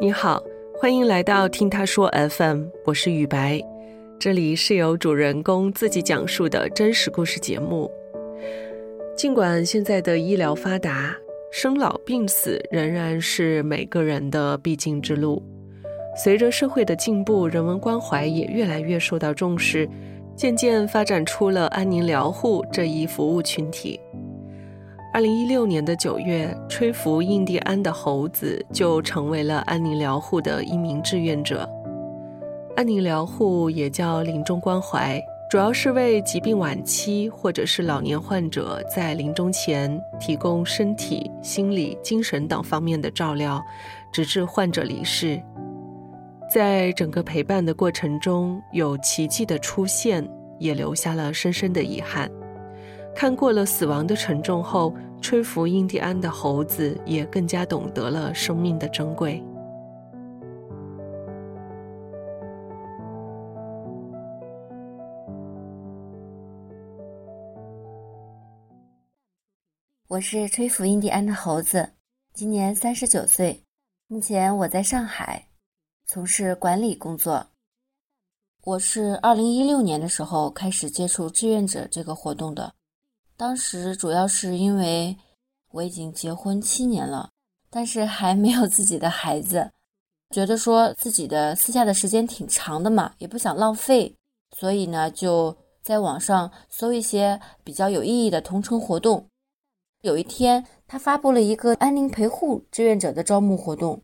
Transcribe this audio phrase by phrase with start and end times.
[0.00, 0.40] 你好，
[0.78, 3.60] 欢迎来到听他说 FM，我是雨白，
[4.16, 7.90] 这里是由主人公自己讲述的真实故事节目。
[9.16, 11.16] 尽管现在的医疗发达，
[11.50, 15.42] 生老病死仍然是每个人的必经之路。
[16.16, 19.88] 随着社会的进步，人文关怀也越来越受到重视，
[20.36, 23.98] 渐渐发展出了安宁疗护这一服务群体。
[25.18, 31.68] 二零一六年的九月，吹拂印第安的猴子就成为了安宁疗护的一名志愿者。
[32.76, 43.60] 安宁疗护也叫临终关怀，主要是为疾病晚期或者是老年患者在临终前提供身体、心理、精神等方面的照料，
[44.12, 45.42] 直至患者离世。
[46.48, 50.24] 在整个陪伴的过程中，有奇迹的出现，
[50.60, 52.30] 也留下了深深的遗憾。
[53.16, 59.42] 看过了死亡的沉重后，吹拂印第安的猴子也更加懂得了生命的珍贵。
[70.06, 71.92] 我是吹拂印第安的猴子，
[72.32, 73.62] 今年三十九岁，
[74.06, 75.44] 目前我在上海
[76.06, 77.46] 从事管理工作。
[78.64, 82.72] 我是二零一六年的时候开始接触志愿者这个活动的。
[83.38, 85.16] 当时主要是因为
[85.70, 87.30] 我已经结婚七年了，
[87.70, 89.70] 但是还没有自己的孩子，
[90.30, 94.12] 觉得说自己的私下的时间挺长的嘛，也不想浪费，
[94.56, 99.28] 所以呢就在网上搜一些比较有意义的同城活动。
[100.00, 104.02] 有一天，他发布了一个安宁陪护志愿者的招募活动，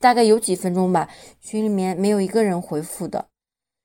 [0.00, 1.08] 大概有几分钟吧，
[1.40, 3.28] 群里面没有一个人回复的，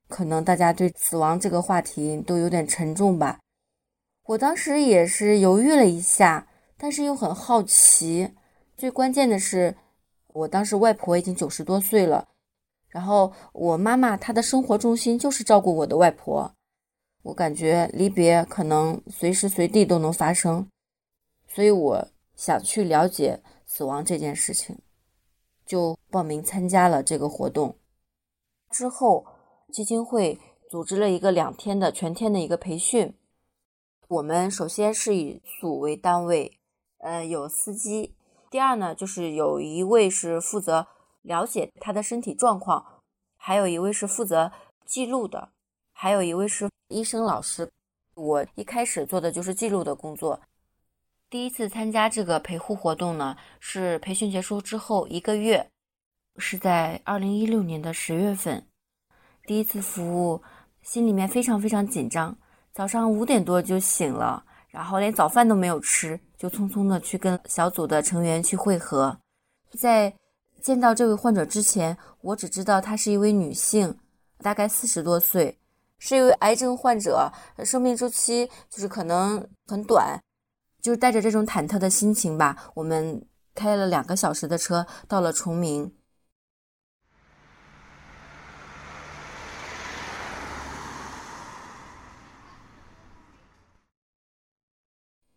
[0.07, 3.38] 可能大家对死亡这个话题都有点沉重吧。
[4.28, 8.31] 我当时也是犹豫了一下，但是又很好奇。
[8.76, 9.78] 最关键的是，
[10.30, 12.28] 我当时外婆已经九十多岁了，
[12.90, 16.52] 然后我妈妈她的生活重心就是照顾我的外婆。
[17.22, 20.68] 我感觉离别可能随时随地都能发生，
[21.47, 24.75] 所以我想去了解死亡这件事情，
[25.68, 27.75] 就报名参加了这个活动。
[28.72, 29.24] 之后，
[29.72, 33.14] 基金会组织了一个两天的全天的一个培训。
[34.07, 36.59] 我们首先是以组为单位，
[36.99, 38.13] 呃，有司机。
[38.51, 40.85] 第二呢，就是有一位是负责
[41.23, 43.01] 了解他的身体状况，
[43.35, 44.51] 还有一位是负责
[44.85, 45.49] 记录的，
[45.91, 47.71] 还有一位是医生老师。
[48.13, 50.39] 我一开始做的就是记录的工作。
[51.27, 55.67] 第一次参加这个陪护活动呢，是培训结束之后一个月，
[56.37, 58.67] 是在二零一六年的十月份，
[59.47, 60.43] 第一次服务，
[60.83, 62.37] 心里面非常非常紧张。
[62.75, 69.18] 早上五点多就醒了，然后连早饭都没有吃，就匆匆的去跟小组的成员去会合。
[69.80, 70.13] 在
[70.62, 73.97] 见到这位患者之前，我只知道她是一位女性，
[74.40, 75.58] 大概四十多岁，
[76.00, 77.31] 是一位癌症患者，
[77.64, 80.19] 生命周期就是可能很短，
[80.81, 85.90] 就是带着这种忐忑的心情吧，我们开了两个小时的车到了崇明。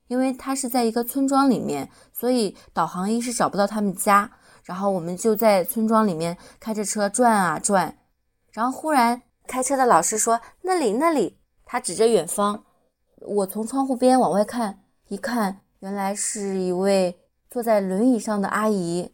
[0.09, 4.31] 因为他是在一个村庄里面，所以导航仪是找不到他们家。
[4.65, 7.97] 然后我们就在村庄里面开着车转啊转，
[8.53, 12.65] 然后忽然开车的老师说：“那里，那里。”他指着远方。
[13.21, 17.19] 我从窗户边往外看，一看，原来是一位
[17.51, 19.11] 坐在轮椅上的阿姨。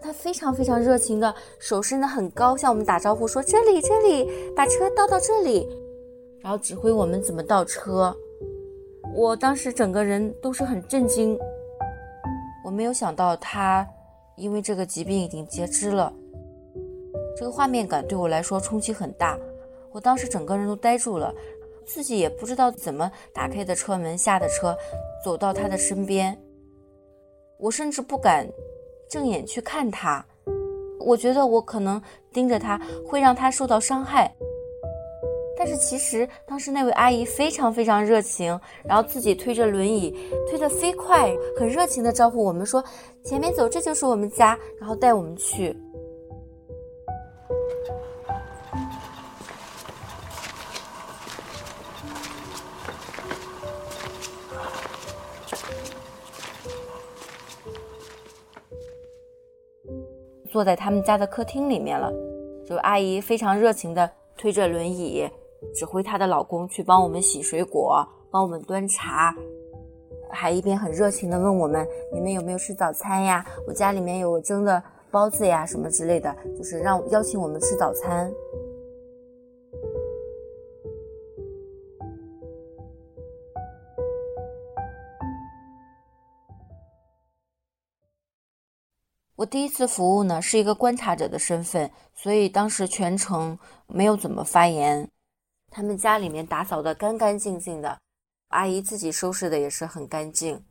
[0.00, 5.68] 她非常非常热情的手伸的很高，向我们打招呼说：“这里，这里，把车倒到这里。”
[6.46, 8.16] 然后指挥我们怎么倒车，
[9.12, 11.36] 我当时整个人都是很震惊。
[12.64, 13.84] 我没有想到他
[14.36, 16.12] 因为这个疾病已经截肢了，
[17.36, 19.36] 这个画面感对我来说冲击很大。
[19.90, 21.34] 我当时整个人都呆住了，
[21.84, 24.78] 自己也不知道怎么打开的车门下的车，
[25.24, 26.40] 走到他的身边。
[27.58, 28.46] 我甚至不敢
[29.10, 30.24] 正眼去看他，
[31.00, 32.00] 我觉得我可能
[32.32, 34.32] 盯着他会让他受到伤害。
[35.58, 40.14] 但是其实当时那位阿姨非常非常热情，然后自己推着轮椅，
[40.48, 42.84] 推得飞快，很热情的招呼我们说
[43.24, 45.76] ：“前面走，这就是我们家。”然后带我们去。
[60.52, 62.10] 坐在他们家的客厅里面了，
[62.66, 65.28] 就阿姨非常热情的推着轮椅。
[65.74, 69.34] 指挥她的老公去帮我们洗水果，帮我们端茶，
[70.30, 73.44] 还一边很热情的问我们：“你们有没有吃早餐呀？
[73.66, 78.32] 我家里面有蒸的包子呀，什么之类的，就是让邀请我们吃早餐。”
[89.36, 95.10] 我第一次服务呢，是一个观察者的身份，所以当时全程没有怎么发言。
[95.70, 97.98] 他们家里面打扫的干干净净的，
[98.48, 100.64] 阿姨自己收拾的也是很干净，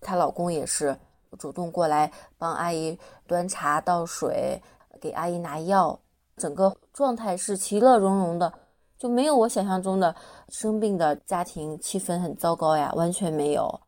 [0.00, 0.98] 她老公也是
[1.38, 4.60] 主动过来帮阿姨端茶倒水，
[5.00, 6.00] 给阿姨拿药，
[6.36, 8.52] 整个状态是其乐融融的，
[8.98, 10.14] 就没有我想象中的
[10.48, 13.80] 生病的家庭气氛很糟糕呀，完全没有。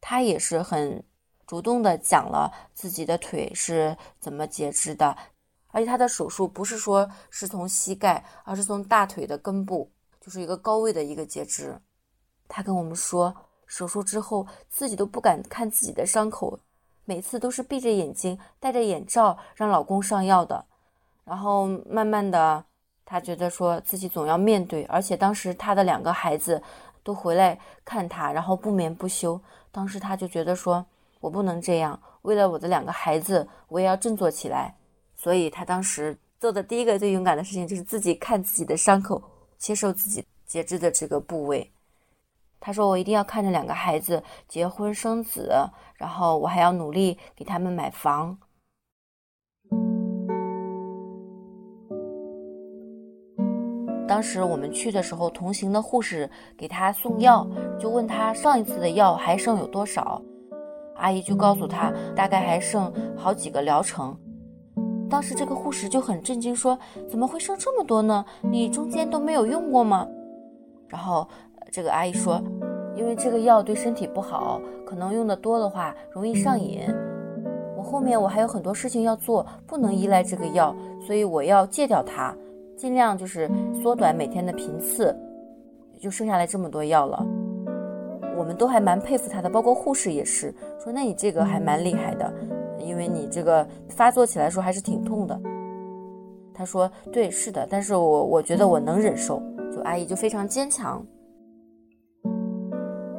[0.00, 1.02] 他也是很。
[1.46, 5.16] 主动的讲了自己的腿是怎么截肢的，
[5.70, 11.80] 而且他的手术不是说是从膝盖，而是从大腿的根部，就是一个高位的一个截肢。
[12.48, 13.34] 他跟我们说，
[13.66, 16.58] 手术之后自己都不敢看自己的伤口，
[17.04, 20.64] 每次都是闭着眼睛戴着眼罩让老公上药的。
[21.24, 22.64] 然后慢慢的，
[23.04, 26.62] 他觉得说自己总要面对，而且当时他的两个孩子
[27.02, 29.40] 都回来看他，然后不眠不休。
[29.70, 30.86] 当时他就觉得说。
[31.20, 34.76] 我不能这样，为了我的两个孩子，我也要振作起来。
[35.18, 39.20] 所以他当时做的第一个最勇敢的事情，就是自己看自己的伤口，
[39.58, 41.70] 接受自己截肢的这个部位。
[42.60, 45.52] 他说：“我一定要看着两个孩子结婚生子，
[45.96, 48.38] 然后我还要努力给他们买房。”
[54.06, 57.46] 当时我们去的时候，同行的护士给他送药，
[57.78, 60.22] 就问他上一次的药还剩有多少。
[60.96, 64.16] 阿姨就告诉他，大概还剩好几个疗程。
[65.10, 66.78] 当时这个护士就很震惊，说
[67.08, 68.24] ：“怎么会剩这么多呢？
[68.42, 70.06] 你中间都没有用过吗？”
[70.88, 71.26] 然后
[71.70, 72.40] 这个阿姨说
[72.94, 76.80] ：“因为这个药对身体不好，可能用的多的话容易上瘾。
[77.76, 82.34] 我后面我还有很多事情要做，不能依赖这个药，所以我要戒掉它，
[82.76, 83.50] 尽量就是
[83.82, 85.16] 缩短每天的频次，
[85.98, 87.24] 就剩下来这么多药了。”
[88.36, 92.32] 我们都还蛮佩服他的，包括护士也是说，那你这个还蛮厉害的，
[92.88, 95.38] 因为你这个发作起来说还是挺痛的。
[96.54, 99.42] 他说，对，是的，但是我我觉得我能忍受。
[99.70, 101.04] 就阿姨就非常坚强。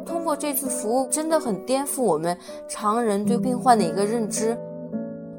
[0.06, 2.36] 通过这次服务，真的很颠覆我们
[2.68, 4.57] 常人对病患的一个认知。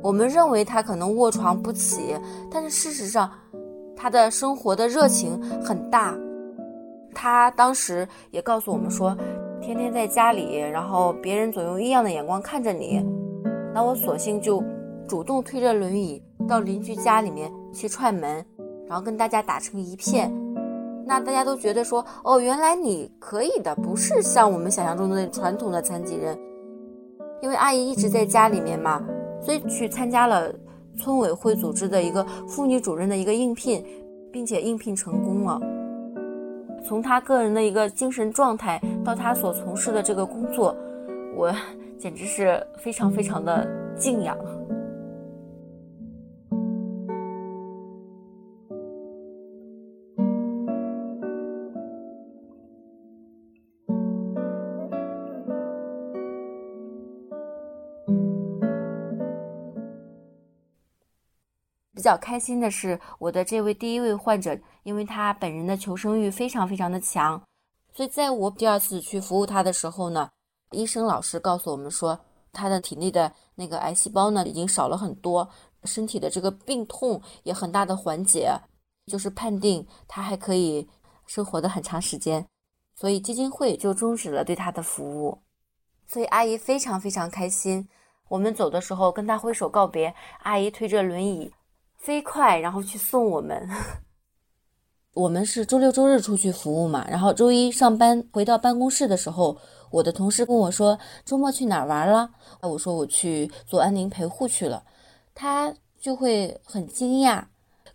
[0.00, 2.16] 我们认为他可能卧床不起，
[2.50, 3.30] 但是事实上，
[3.96, 6.16] 他的生活的热情很大。
[7.12, 9.16] 他当时也告诉我们说。
[9.62, 13.04] 天天在家里，然后别人总用异样的眼光看着你，
[13.72, 14.62] 那我索性就
[15.06, 18.44] 主动推着轮椅到邻居家里面去串门，
[18.88, 20.32] 然后跟大家打成一片。
[21.06, 26.38] 那大家都觉得说，哦，原来你可以的，不是像我们想象中的那传统的残疾人。
[27.42, 29.02] 因为阿姨一直在家里面嘛，
[29.40, 30.52] 所以去参加了
[30.96, 33.84] 村委会组织的一个妇女主任的一个应聘，
[34.30, 35.60] 并且应聘成功了。
[36.84, 40.76] 从她个人的一个精神状态到她所从事的这个工作，
[41.34, 41.52] 我
[42.00, 44.34] 简直是非常非常的敬仰。
[61.92, 67.40] 比较开心的是，我的这位第一位患者，因为他本人的求生欲非常非常的强，
[67.92, 70.30] 所以在我第二次去服务他的时候呢，
[70.70, 72.18] 医生老师告诉我们说，
[72.52, 75.48] 他的体内的那个癌细胞呢已经少了很多，
[75.84, 78.52] 身体的这个病痛也很大的缓解，
[79.06, 80.88] 就是判定他还可以
[81.26, 82.46] 生活的很长时间，
[82.94, 85.38] 所以基金会就终止了对他的服务，
[86.06, 87.88] 所以阿姨非常非常开心。
[88.28, 91.52] 我们走的时候跟他挥手告别，阿姨推着轮椅。
[91.96, 93.68] 飞快，然后去送我们。
[95.12, 99.58] 我们是周六周日出去服务嘛，然后周一上班回到办公室的时候，
[99.90, 102.30] 我的同事跟我说周末去哪儿玩了？
[102.62, 104.82] 我说我去做安宁陪护去了。
[105.34, 107.44] 他就会很惊讶，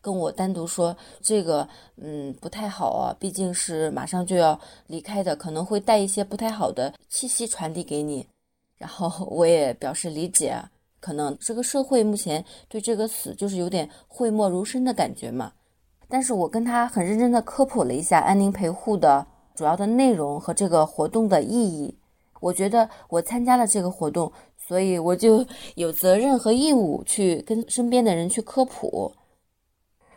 [0.01, 8.27] 跟我单独说这个，嗯，不太好啊，毕竟是马上就要离开的，可能会带一些不太好的气息传递给你。
[8.77, 10.61] 然后我也表示理解。
[10.99, 15.53] 可能这个社会目前对这个死就是有点讳莫如深的感觉嘛，
[16.07, 21.97] 但是我跟他很认真的科普了一下安宁陪护的主要的内容和这个活动的意义。
[22.41, 25.43] 我觉得我参加了这个活动，所以我就
[25.75, 29.11] 有责任和义务去跟身边的人去科普。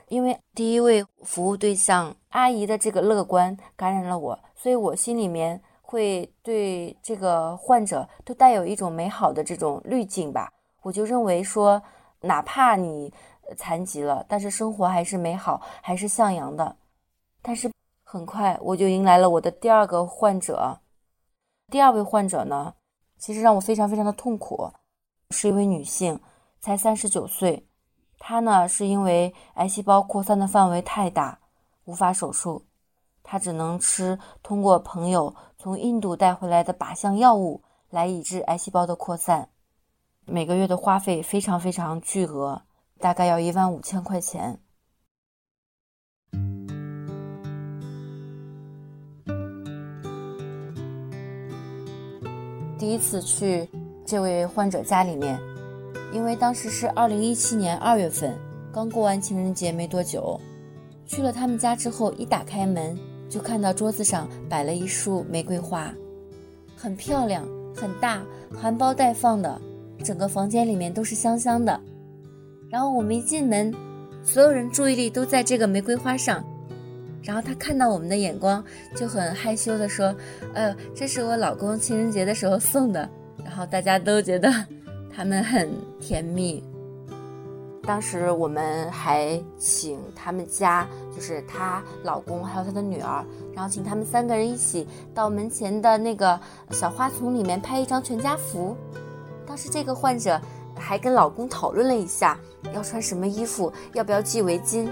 [0.09, 10.51] 因为第一位服务对象阿姨的这个乐观感染了我，所以我心里面会对这个患者都带有一种美好的这种滤镜吧。
[10.83, 11.83] 我就认为说，
[12.23, 13.13] 哪怕你
[13.57, 16.77] 残疾了，但是生活还是美好，还是向阳的。
[17.43, 17.71] 但是
[18.11, 20.81] 很快我就迎来了我的第二个患者。
[21.71, 22.73] 第二位患者呢，
[23.19, 24.73] 其实让我非常非常的痛苦，
[25.29, 26.19] 是一位女性，
[26.59, 27.69] 才三十九岁。
[28.19, 31.39] 她呢是因为癌细胞扩散的范围太大，
[31.85, 32.65] 无法手术，
[33.23, 39.51] 她只能吃通过朋友从印度带回来的靶向药物来抑制癌细胞的扩散。
[40.25, 42.63] 每个月的花费非常非常巨额，
[42.99, 44.63] 大概要一万五千块钱。
[52.79, 53.69] 第一次去
[54.07, 55.39] 这位患者家里面，
[56.13, 58.33] 因为当时是二零一七年二月份，
[58.73, 60.41] 刚过完情人节没多久，
[61.05, 62.97] 去了他们家之后，一打开门
[63.29, 65.93] 就看到桌子上摆了一束玫瑰花，
[66.77, 67.45] 很漂亮，
[67.75, 68.23] 很大，
[68.55, 69.61] 含苞待放的，
[70.05, 71.81] 整个房间里面都是香香的。
[72.71, 73.75] 然后我们一进门，
[74.23, 76.45] 所有人注意力都在这个玫瑰花上。
[77.23, 78.65] 然后他看到我们的眼光，
[78.97, 80.15] 就很害羞的说
[80.55, 83.09] ：“呃，这是我老公情人节的时候送的。”
[83.45, 84.53] 然后大家都觉得
[85.15, 85.71] 他们很
[86.01, 86.63] 甜蜜。
[87.83, 96.39] 当时我们还请他们家，就是她老公还有她的女儿，然后请他们三个人一起到门前的那个
[96.71, 98.77] 小花丛里面拍一张全家福。
[99.47, 100.39] 当时这个患者
[100.77, 102.39] 还跟老公讨论了一下，
[102.75, 104.87] 要穿什么衣服，要不要系围巾。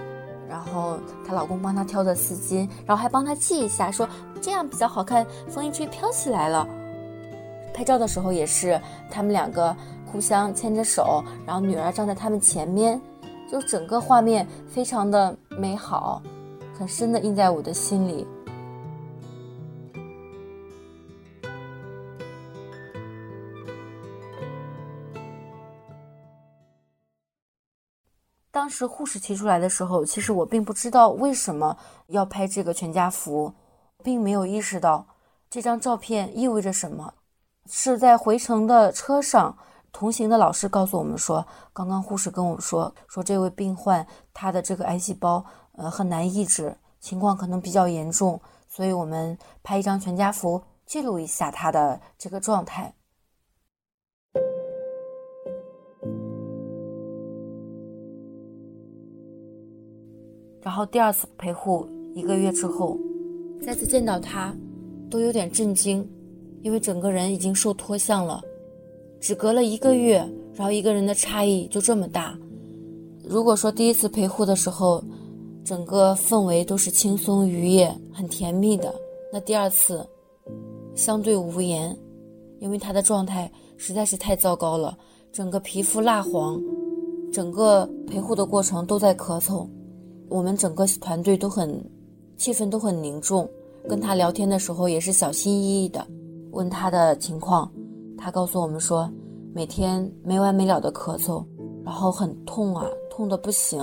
[0.49, 4.09] 然后她老公帮她挑的丝巾，然后还帮她系一下，说
[4.41, 6.67] 这样比较好看，风一吹飘起来了。
[7.75, 9.77] 拍照的时候也是他们两个
[10.11, 13.01] 互相牵着手，然后女儿站在他们前面，
[13.51, 16.23] 就整个画面非常的美好，
[16.79, 18.27] 很深的印在我的心里。
[28.67, 33.55] 当时护士提出来的时候，其实我并不知道为什么要拍这个全家福，
[34.03, 35.07] 并没有意识到
[35.49, 37.15] 这张照片意味着什么。
[37.71, 39.57] 是在回程的车上，
[39.93, 44.05] 同行的老师告诉我们说，刚刚护士跟我们说，说这位病患
[44.35, 45.45] 他的这个癌细胞
[45.77, 52.96] 呃很难抑制，情况可能比较严重，所以我们拍一张全家福记录一下他的这个状态。
[60.67, 62.99] 然后第二次陪护一个月之后，
[63.63, 64.53] 再次见到他，
[65.09, 66.05] 都有点震惊，
[66.61, 68.43] 因为整个人已经瘦脱相了。
[69.21, 70.17] 只隔了一个月，
[70.55, 72.37] 然后一个人的差异就这么大。
[73.23, 75.01] 如果说第一次陪护的时候，
[75.65, 78.93] 整个氛围都是轻松愉悦、很甜蜜的，
[79.33, 80.05] 那第二次
[80.97, 81.97] 相对无言，
[82.59, 84.99] 因为他的状态实在是太糟糕了，
[85.33, 86.61] 整个皮肤蜡黄，
[87.33, 89.65] 整个陪护的过程都在咳嗽。
[90.29, 91.83] 我们整个团队都很，
[92.37, 93.49] 气氛都很凝重。
[93.89, 96.05] 跟他聊天的时候也是小心翼翼的，
[96.51, 97.71] 问他的情况。
[98.19, 99.09] 他告诉我们说，
[99.55, 101.45] 每天没完没了的咳嗽，
[101.85, 103.79] 然后很痛啊，痛的不行。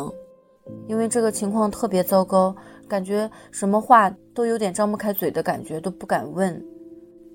[0.88, 2.54] 因为这个情况特别糟糕，
[2.88, 6.62] 感觉什么话都有点张不开嘴的感觉，都不敢问。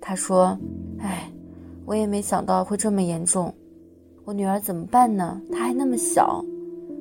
[0.01, 0.57] 他说
[1.01, 1.33] ：“哎，
[1.87, 3.53] 我也没想到会这么严重，
[4.25, 5.41] 我女儿怎么办呢？
[5.51, 6.45] 她还那么小。”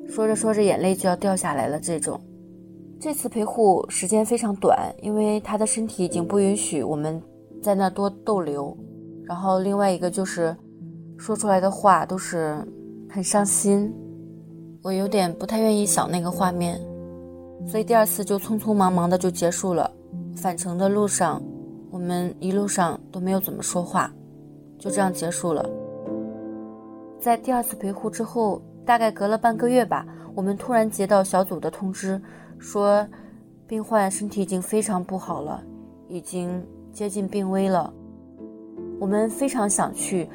[0.08, 1.78] 说着说着，眼泪就要掉下来了。
[1.78, 2.18] 这种，
[2.98, 7.22] 这次陪护时间非常短，因为他的身体已经不允许我们
[7.62, 8.76] 在那多逗留。
[9.24, 10.56] 然后另外一个就是，
[11.18, 12.56] 说出来的话都是
[13.10, 13.94] 很伤心，
[14.82, 16.80] 我有点不太愿意想那个画面，
[17.66, 19.90] 所以第二次就匆匆忙忙的就结束了。
[20.34, 21.42] 返程的路上，
[21.90, 24.10] 我们一路上都没有怎么说话，
[24.78, 25.68] 就这样结束了。
[27.20, 28.62] 在第二次陪护之后。
[28.88, 32.18] 大概隔了半个月吧，我们突然接到小组的通知，
[32.58, 33.06] 说
[33.66, 35.62] 病患身体已经非常不好了，
[36.08, 37.92] 已经接近病危了。
[38.98, 40.26] 我们非常想去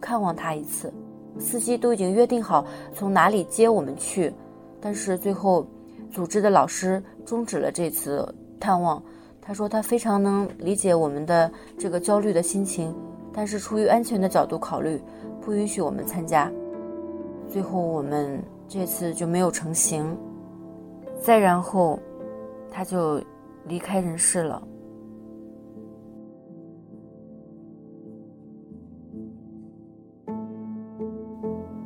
[0.00, 0.90] 看望他一次，
[1.38, 4.32] 司机都已经约定好从哪里接我们去，
[4.80, 5.66] 但是最后
[6.10, 8.26] 组织的老师终止了这次
[8.58, 9.02] 探望。
[9.42, 12.94] 他说他非常能理解我们的这个焦虑的心情，
[13.34, 14.98] 但是出于安全的角度考虑，
[15.42, 16.50] 不允许我们参加。
[17.50, 20.16] 最后我们这次就没有成行，
[21.20, 21.98] 再然后，
[22.70, 23.20] 他就
[23.66, 24.62] 离开人世了。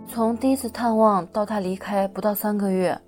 [0.07, 3.01] 从第一次探望到他离开不到三个月，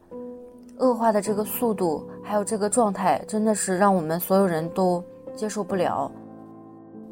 [0.79, 6.11] 恶化的这个速度还有这个状态，真的是让我们所有人都接受不了。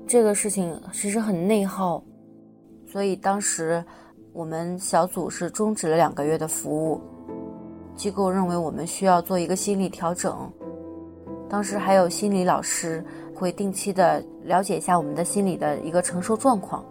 [0.07, 2.03] 这个事情其实很内耗，
[2.87, 3.85] 所以当时
[4.33, 7.01] 我们小组是终止了两个月的服务。
[7.95, 10.51] 机构认为我们需要做一个心理调整，
[11.49, 16.83] 当时还有心理老师会定期的了解一下我们的心理的一个承受状况。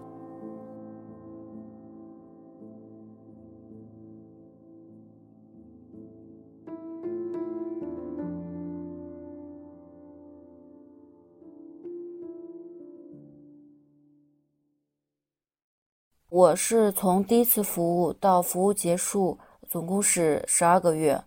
[16.32, 19.38] 我是从第一次服务到服务结束。
[19.70, 21.22] 总共是十二个月，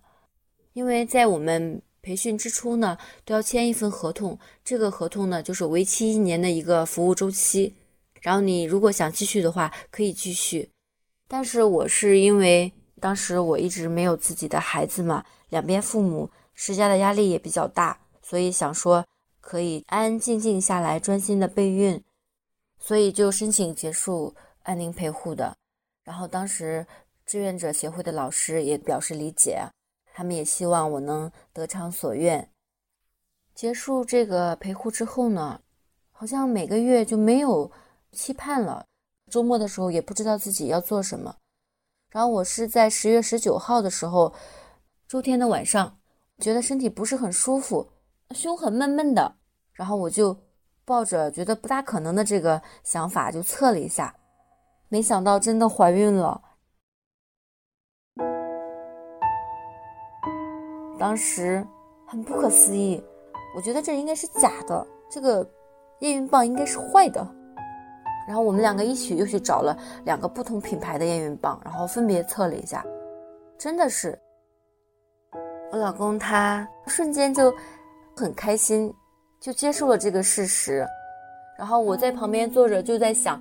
[0.72, 4.38] 因为在我们培训之初呢，都要签一份合同。
[4.64, 7.74] 这个合同呢，就是为期一年的一个服务周期。
[8.22, 10.70] 然后你如果想继续的话，可以继续。
[11.28, 19.04] 但是我是因为当时我一直没有自己的孩子嘛，两边父母施加的压力也比较大，所以想说
[19.40, 22.02] 可以安安静静下来，专心的备孕，
[22.78, 25.56] 所以就申请结束安宁陪护的。
[26.02, 26.84] 然后当时。
[27.26, 29.66] 志愿者协会的老师也表示理解，
[30.12, 32.50] 他们也希望我能得偿所愿。
[33.54, 35.58] 结束这个陪护之后呢，
[36.10, 37.72] 好像每个月就没有
[38.12, 38.84] 期盼了。
[39.30, 41.34] 周末的时候也不知道自己要做什么。
[42.10, 44.34] 然后我是在十月十九号的时候，
[45.08, 45.98] 周天的晚上，
[46.40, 47.90] 觉得身体不是很舒服，
[48.34, 49.36] 胸很闷闷的。
[49.72, 50.38] 然后我就
[50.84, 54.14] 抱着觉得不大可能的这个想法就测了一下，
[54.94, 56.40] 没想到真的怀孕了。
[60.96, 61.66] 当时
[62.06, 63.02] 很不可思议，
[63.56, 65.44] 我觉得这应该是假的，这个
[65.98, 67.26] 验孕棒应该是坏的。
[68.28, 72.86] 然后我们两个一起又去找了两个不同品牌的验孕棒，然后分别测了一下，
[73.58, 74.16] 真的是。
[75.72, 77.52] 我老公他瞬间就
[78.16, 78.94] 很开心，
[79.40, 80.86] 就接受了这个事实。
[81.58, 83.40] 然后我在旁边坐着就在想，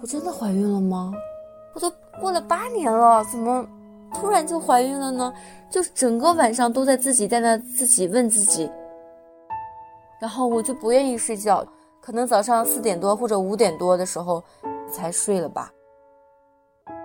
[0.00, 1.12] 我真的怀孕了吗？
[1.74, 3.66] 我都过了八年了，怎么？
[4.14, 5.32] 突然就怀孕了呢，
[5.68, 8.70] 就整个晚上都在自己在那自己问自己，
[10.18, 11.66] 然后我就不愿意睡觉，
[12.00, 14.42] 可能早上四点多或者五点多的时候
[14.90, 15.70] 才睡了吧。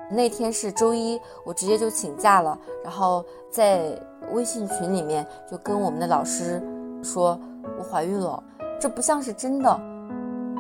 [0.10, 4.00] 那天是周一，我直接就请假了，然后在
[4.32, 6.62] 微信群里面就跟我们的老师
[7.04, 7.38] 说
[7.78, 8.42] 我怀孕了，
[8.80, 9.82] 这不像是真的，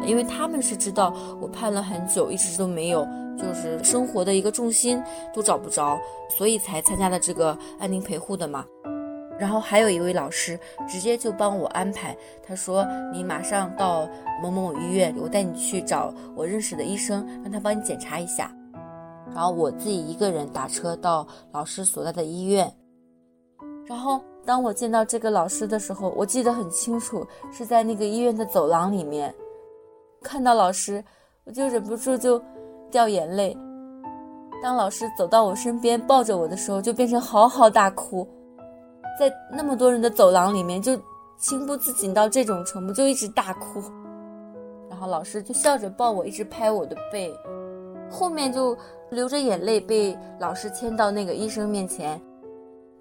[0.06, 3.08] 因为他们是知道我盼了很久，一直都没有。
[3.36, 5.01] 就是生活的一个重心
[5.34, 8.63] 都找不着，所以才参加了这个安宁陪护的嘛。
[9.39, 14.08] 然后还有一位老师直接就帮我安排，他说你马上到
[14.39, 18.56] 某某某医院，我带你去找我认识的医生，让他帮你检查一下。
[19.34, 22.71] 然后我自己一个人打车到老师所在的医院。
[23.88, 29.34] 然后当我见到这个老师的时候，我记得很清楚，是在那个医院的走廊里面
[30.23, 31.03] 看到老师，
[31.43, 32.41] 我就忍不住就。
[32.91, 33.57] 掉眼泪。
[34.62, 38.23] 当老师走到我身边抱着我的时候，就变成嚎嚎大哭。
[39.19, 40.95] 在那么多人的走廊里面，就
[41.39, 43.81] 情不自禁到这种程度，就一直大哭。
[44.91, 47.33] 然后老师就笑着抱我，一直拍我的背。
[48.12, 48.77] 后面就
[49.09, 52.21] 流着眼泪被老师牵到那个医生面前。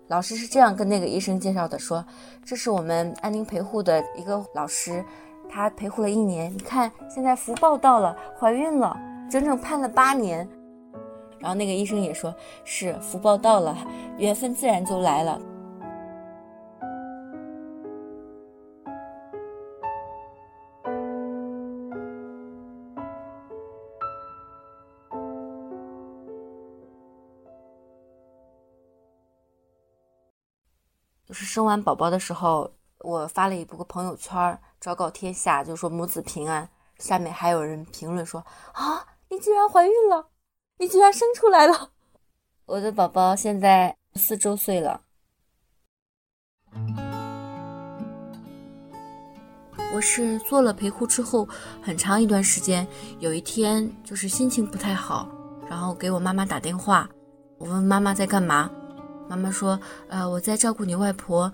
[0.08, 2.02] 老师是这样跟那个医生介绍的：说
[2.46, 5.04] 这是我们安宁陪护的一个老师，
[5.52, 6.50] 他陪护了一年。
[6.50, 8.98] 你看现在福报到了，怀孕了。
[9.30, 10.46] 整整盼了八年，
[11.38, 12.34] 然后那个医生也说
[12.64, 13.76] 是福报到了，
[14.18, 15.40] 缘分自然就来了。
[31.24, 36.68] 就是生完宝宝的时候，我发了一个朋友圈，昭告天下，就说母子平安。
[36.98, 39.06] 下面还有人评论说啊。
[39.28, 40.26] 你居然怀孕了！
[40.76, 41.88] 你居然生出来了！
[42.66, 45.00] 我的宝宝现在四周岁了。
[49.94, 51.48] 我是做了陪护之后，
[51.82, 52.86] 很长一段时间，
[53.20, 55.26] 有一天就是心情不太好，
[55.66, 57.08] 然后给我妈妈打电话，
[57.56, 58.70] 我问妈妈在干嘛，
[59.30, 61.50] 妈妈说：“呃，我在照顾你外婆。”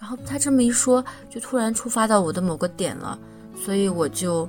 [0.00, 3.18] 然后他这么一说，就突然触发到我的某个点了，
[3.54, 4.48] 所以我就。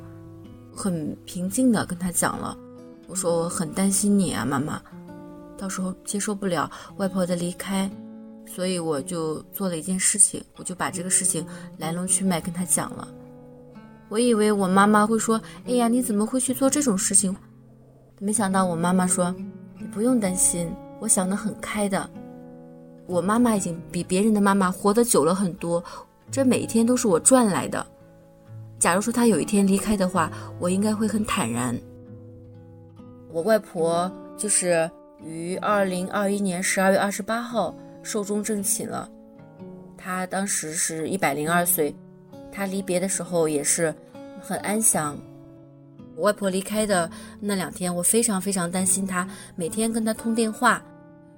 [0.71, 2.57] 很平静的跟他讲了，
[3.05, 4.81] 我说我很担心你啊，妈妈，
[5.57, 7.91] 到时候接受不了外婆的离开，
[8.45, 11.45] 所以我就做了一件事情，我就把这个事情
[11.77, 13.05] 来龙去脉跟他讲了。
[14.07, 17.35] 我以为我妈妈会说，哎呀，你怎么会去做这种事情？
[18.19, 19.35] 没想到我妈妈说，
[19.77, 22.09] 你不用担心，我想得很开的。
[23.09, 25.83] 我妈妈已经比别人的妈妈活得久了很多，
[26.29, 27.83] 这每一天都是我赚来的。
[28.77, 31.75] 假如说她有一天离开的话，我应该会很坦然。
[33.31, 34.89] 我外婆就是
[35.23, 39.09] 于二零二一年十二月二十八号寿终正寝了，
[39.97, 41.93] 她当时是一百零二岁，
[42.51, 43.93] 她离别的时候也是
[44.39, 45.17] 很安详。
[46.15, 50.79] 我外婆离开的那两天，我非常非常担心她，每天跟她通电话，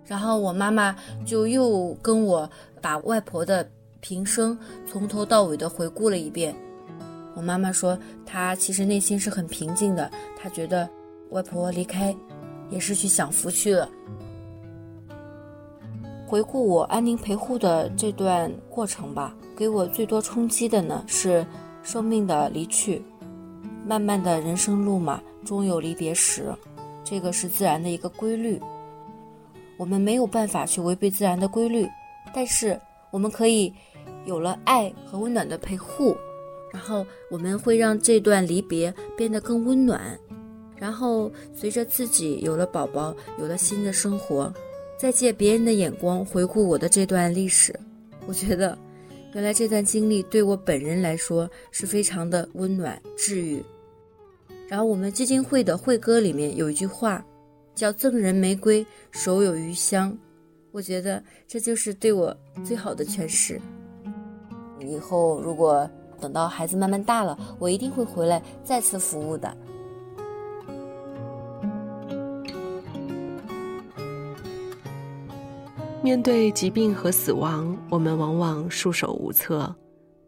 [0.06, 2.50] 然后我妈妈就又跟我
[2.82, 6.56] 把外婆的平生从头到尾的回顾了一遍。
[7.34, 10.90] 我妈妈说，她其实内心是很平静的，她觉得
[11.30, 12.16] 外婆离开
[12.70, 13.90] 也是去享福去了。
[16.28, 21.46] 回顾我安宁陪护的这段过程吧，给我最多冲击的呢是
[21.84, 23.02] 生命的离去。
[23.86, 26.54] 漫漫的人生路嘛，终有离别时，
[27.04, 28.62] 这个是自然的一个规律。
[29.82, 31.88] 我们没有办法去违背自然的规律，
[32.36, 33.74] 但是我们可以
[34.26, 36.16] 有了爱和温暖的陪护。
[36.72, 40.16] 然后我们会让这段离别变得更温暖，
[40.78, 44.54] 然后随着自己有了宝宝，有了新的生活，
[45.00, 47.78] 再借别人的眼光回顾我的这段历史，
[48.28, 48.78] 我觉得，
[49.34, 53.64] 原来这段经历对我本人来说是非常的温暖治愈。
[54.68, 57.26] 然后我们基金会的会歌里面有一句话，
[57.76, 60.18] 叫“赠人玫瑰，手有余香”，
[60.72, 63.60] 我觉得这就是对我最好的诠释。
[64.80, 65.90] 以后如果。
[66.22, 69.58] 等到孩子慢慢大了，我一定会回来再次服务的。
[76.04, 79.76] 面对疾病和死亡，我们往往束手无策。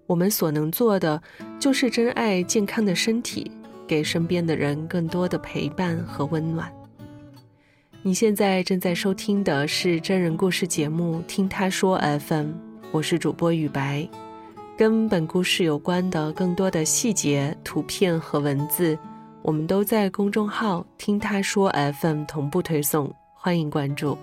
[0.07, 1.21] 我们所能做的，
[1.59, 3.51] 就是珍爱健康的身体，
[3.85, 6.73] 给身边的人更多的陪伴和温暖。
[8.05, 12.47] 你现在正在收听的是真人故事节目《听他说 FM》，
[12.91, 14.05] 我是主播雨白。
[14.77, 18.99] 跟本故事有关的更多的细节、图片和文字，
[19.41, 24.17] 我们都在公众号“听他说 FM” 同步推送，欢迎关注。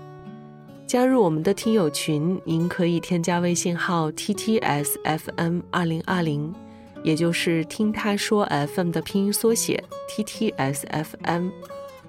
[0.87, 6.55] 加入我们的听友群，您可以添加微信号 “ttsfm 二零二零”，
[7.03, 11.51] 也就是“听他说 FM” 的拼音缩写 “ttsfm”，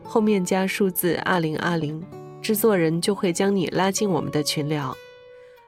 [0.03, 2.03] 后面加数字二零二零，
[2.41, 4.95] 制作人就会将你拉进我们的群聊。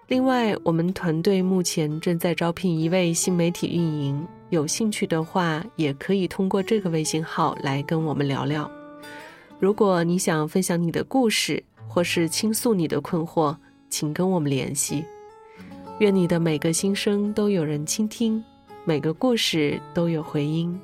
[0.07, 8.69] 另外，我们团队目前正在招聘一位新媒体运营，有兴趣的话，也可以通过这个微信号来跟我们聊聊。
[9.59, 13.55] 如果你想分享你的故事，或是倾诉你的困惑，
[13.89, 15.05] 请跟我们联系。
[15.99, 18.43] 愿你的每个心声都有人倾听，
[18.83, 20.77] 每个故事都有回音。